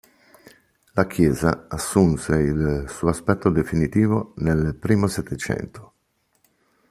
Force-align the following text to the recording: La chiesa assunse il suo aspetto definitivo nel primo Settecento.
La 0.95 1.05
chiesa 1.05 1.67
assunse 1.69 2.33
il 2.33 2.85
suo 2.87 3.09
aspetto 3.09 3.51
definitivo 3.51 4.33
nel 4.37 4.73
primo 4.73 5.05
Settecento. 5.05 5.93